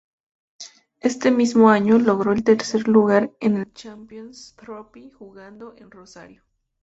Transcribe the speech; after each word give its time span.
Este 0.99 1.29
mismo 1.29 1.69
año, 1.69 1.99
logró 1.99 2.31
el 2.33 2.43
tercer 2.43 2.87
lugar 2.87 3.29
en 3.39 3.55
el 3.57 3.71
Champions 3.71 4.55
Trophy, 4.57 5.11
jugado 5.11 5.75
en 5.77 5.91
Rosario. 5.91 6.43